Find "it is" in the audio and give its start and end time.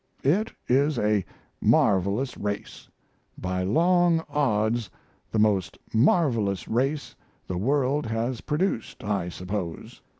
0.23-0.97